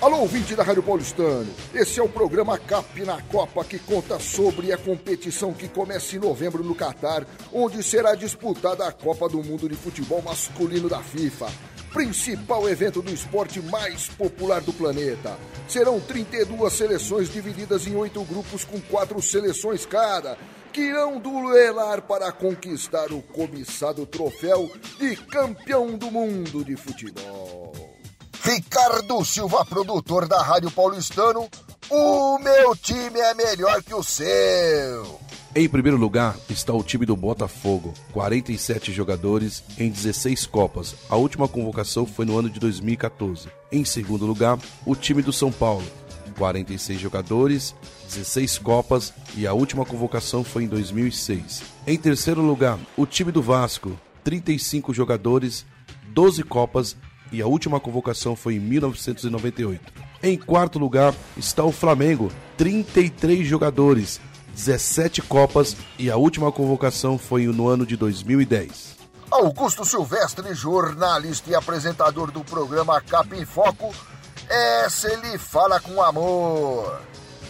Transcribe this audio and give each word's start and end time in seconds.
Alô, 0.00 0.20
ouvinte 0.20 0.54
da 0.54 0.62
Rádio 0.62 0.82
Paulistano. 0.82 1.46
Esse 1.74 1.98
é 2.00 2.02
o 2.02 2.08
programa 2.08 2.56
CAP 2.56 3.04
na 3.04 3.20
Copa 3.22 3.64
que 3.64 3.78
conta 3.78 4.18
sobre 4.18 4.72
a 4.72 4.78
competição 4.78 5.52
que 5.52 5.68
começa 5.68 6.16
em 6.16 6.20
novembro 6.20 6.62
no 6.62 6.74
Catar, 6.74 7.26
onde 7.52 7.82
será 7.82 8.14
disputada 8.14 8.86
a 8.86 8.92
Copa 8.92 9.28
do 9.28 9.42
Mundo 9.42 9.68
de 9.68 9.74
Futebol 9.74 10.22
Masculino 10.22 10.88
da 10.88 11.02
FIFA. 11.02 11.46
Principal 11.92 12.68
evento 12.68 13.02
do 13.02 13.12
esporte 13.12 13.60
mais 13.60 14.06
popular 14.08 14.60
do 14.60 14.72
planeta. 14.72 15.36
Serão 15.66 15.98
32 16.00 16.72
seleções 16.72 17.28
divididas 17.28 17.86
em 17.86 17.96
oito 17.96 18.22
grupos 18.24 18.64
com 18.64 18.80
quatro 18.80 19.20
seleções 19.20 19.84
cada 19.84 20.38
que 20.78 20.82
irão 20.82 21.18
duelar 21.18 22.02
para 22.02 22.30
conquistar 22.30 23.10
o 23.10 23.20
cobiçado 23.20 24.06
troféu 24.06 24.70
de 24.96 25.16
campeão 25.16 25.98
do 25.98 26.08
mundo 26.08 26.64
de 26.64 26.76
futebol. 26.76 27.72
Ricardo 28.44 29.24
Silva, 29.24 29.64
produtor 29.64 30.28
da 30.28 30.40
Rádio 30.40 30.70
Paulistano, 30.70 31.48
o 31.90 32.38
meu 32.38 32.76
time 32.76 33.18
é 33.18 33.34
melhor 33.34 33.82
que 33.82 33.92
o 33.92 34.04
seu. 34.04 35.18
Em 35.52 35.68
primeiro 35.68 35.96
lugar 35.96 36.36
está 36.48 36.72
o 36.72 36.84
time 36.84 37.04
do 37.04 37.16
Botafogo, 37.16 37.92
47 38.12 38.92
jogadores 38.92 39.64
em 39.76 39.90
16 39.90 40.46
Copas. 40.46 40.94
A 41.10 41.16
última 41.16 41.48
convocação 41.48 42.06
foi 42.06 42.24
no 42.24 42.38
ano 42.38 42.48
de 42.48 42.60
2014. 42.60 43.48
Em 43.72 43.84
segundo 43.84 44.24
lugar, 44.24 44.56
o 44.86 44.94
time 44.94 45.22
do 45.22 45.32
São 45.32 45.50
Paulo, 45.50 45.84
46 46.38 47.00
jogadores, 47.00 47.74
16 48.06 48.58
Copas 48.58 49.12
e 49.36 49.46
a 49.46 49.52
última 49.52 49.84
convocação 49.84 50.44
foi 50.44 50.62
em 50.62 50.68
2006. 50.68 51.64
Em 51.86 51.98
terceiro 51.98 52.40
lugar, 52.40 52.78
o 52.96 53.04
time 53.04 53.32
do 53.32 53.42
Vasco, 53.42 53.98
35 54.22 54.94
jogadores, 54.94 55.66
12 56.14 56.44
Copas 56.44 56.96
e 57.32 57.42
a 57.42 57.46
última 57.46 57.80
convocação 57.80 58.36
foi 58.36 58.54
em 58.54 58.60
1998. 58.60 59.92
Em 60.22 60.38
quarto 60.38 60.78
lugar 60.78 61.12
está 61.36 61.64
o 61.64 61.72
Flamengo, 61.72 62.30
33 62.56 63.46
jogadores, 63.46 64.20
17 64.54 65.22
Copas 65.22 65.76
e 65.98 66.08
a 66.10 66.16
última 66.16 66.52
convocação 66.52 67.18
foi 67.18 67.46
no 67.46 67.68
ano 67.68 67.84
de 67.84 67.96
2010. 67.96 68.96
Augusto 69.30 69.84
Silvestre, 69.84 70.54
jornalista 70.54 71.50
e 71.50 71.54
apresentador 71.54 72.30
do 72.30 72.42
programa 72.42 73.00
Cap 73.00 73.36
em 73.36 73.44
Foco, 73.44 73.94
essa 74.48 75.12
ele 75.12 75.38
fala 75.38 75.80
com 75.80 76.02
amor. 76.02 77.00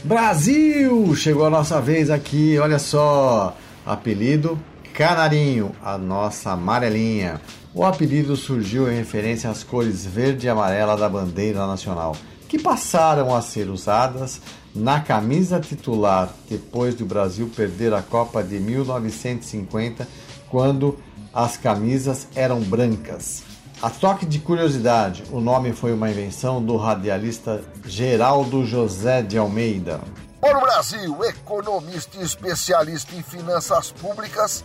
Brasil! 0.05 1.15
Chegou 1.15 1.47
a 1.47 1.51
nossa 1.51 1.81
vez 1.81 2.11
aqui, 2.11 2.59
olha 2.59 2.79
só. 2.79 3.57
Apelido 3.85 4.59
Canarinho, 4.93 5.71
a 5.83 5.97
nossa 5.97 6.51
amarelinha. 6.51 7.41
O 7.73 7.85
apelido 7.85 8.35
surgiu 8.35 8.91
em 8.91 8.97
referência 8.97 9.49
às 9.49 9.63
cores 9.63 10.05
verde 10.05 10.47
e 10.47 10.51
amarela 10.51 10.97
da 10.97 11.09
bandeira 11.09 11.67
nacional, 11.67 12.17
que 12.49 12.59
passaram 12.59 13.35
a 13.35 13.41
ser 13.41 13.69
usadas 13.71 14.41
na 14.75 15.01
camisa 15.01 15.61
titular 15.61 16.33
depois 16.49 16.95
do 16.95 17.05
Brasil 17.05 17.51
perder 17.55 17.95
a 17.95 18.03
Copa 18.03 18.43
de 18.43 18.59
1950, 18.59 20.09
quando 20.49 20.99
as 21.33 21.57
camisas 21.57 22.27
eram 22.35 22.61
brancas. 22.61 23.45
A 23.81 23.89
toque 23.89 24.27
de 24.27 24.41
curiosidade, 24.41 25.23
o 25.31 25.41
nome 25.41 25.73
foi 25.73 25.93
uma 25.93 26.11
invenção 26.11 26.61
do 26.61 26.77
radialista 26.77 27.63
Geraldo 27.87 28.67
José 28.67 29.23
de 29.23 29.39
Almeida. 29.39 30.01
Para 30.41 30.59
o 30.59 30.61
Brasil, 30.61 31.25
economista 31.25 32.19
e 32.19 32.25
especialista 32.25 33.15
em 33.15 33.23
finanças 33.23 33.93
públicas, 33.93 34.65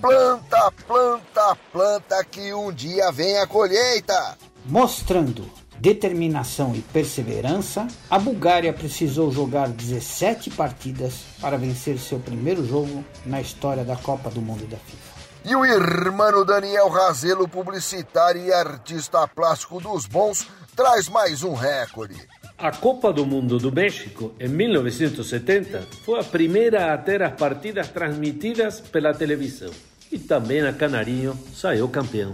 planta, 0.00 0.72
planta, 0.88 1.56
planta 1.72 2.24
que 2.24 2.52
um 2.52 2.72
dia 2.72 3.12
vem 3.12 3.38
a 3.38 3.46
colheita. 3.46 4.36
Mostrando 4.66 5.48
determinação 5.78 6.74
e 6.74 6.80
perseverança, 6.80 7.86
a 8.10 8.18
Bulgária 8.18 8.72
precisou 8.72 9.30
jogar 9.30 9.68
17 9.68 10.50
partidas 10.50 11.20
para 11.40 11.56
vencer 11.56 11.96
seu 11.96 12.18
primeiro 12.18 12.66
jogo 12.66 13.04
na 13.24 13.40
história 13.40 13.84
da 13.84 13.94
Copa 13.94 14.28
do 14.30 14.42
Mundo 14.42 14.66
da 14.66 14.78
FIFA. 14.78 15.17
E 15.44 15.54
o 15.54 15.64
irmão 15.64 16.44
Daniel 16.44 16.88
Razelo, 16.88 17.48
publicitário 17.48 18.42
e 18.42 18.52
artista 18.52 19.26
plástico 19.26 19.80
dos 19.80 20.04
bons, 20.06 20.46
traz 20.74 21.08
mais 21.08 21.42
um 21.42 21.54
recorde. 21.54 22.16
A 22.56 22.72
Copa 22.72 23.12
do 23.12 23.24
Mundo 23.24 23.58
do 23.58 23.70
México, 23.70 24.32
em 24.40 24.48
1970, 24.48 25.86
foi 26.04 26.18
a 26.18 26.24
primeira 26.24 26.92
a 26.92 26.98
ter 26.98 27.22
as 27.22 27.32
partidas 27.34 27.88
transmitidas 27.88 28.80
pela 28.80 29.14
televisão. 29.14 29.70
E 30.10 30.18
também 30.18 30.62
a 30.62 30.72
Canarinho 30.72 31.38
saiu 31.54 31.88
campeão. 31.88 32.32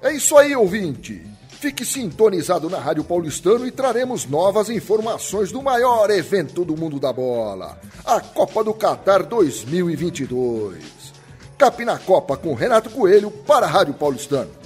É 0.00 0.12
isso 0.12 0.36
aí, 0.36 0.54
ouvinte! 0.54 1.22
Fique 1.64 1.84
sintonizado 1.84 2.68
na 2.68 2.78
Rádio 2.78 3.02
Paulistano 3.04 3.66
e 3.66 3.70
traremos 3.70 4.26
novas 4.26 4.68
informações 4.68 5.50
do 5.50 5.62
maior 5.62 6.10
evento 6.10 6.64
do 6.64 6.76
mundo 6.76 7.00
da 7.00 7.12
bola, 7.12 7.80
a 8.04 8.20
Copa 8.20 8.62
do 8.62 8.74
Catar 8.74 9.22
2022. 9.22 11.03
Cap 11.56 11.84
na 11.84 11.98
Copa 11.98 12.36
com 12.36 12.54
Renato 12.54 12.90
Coelho 12.90 13.30
para 13.30 13.66
a 13.66 13.68
Rádio 13.68 13.94
Paulistano. 13.94 14.63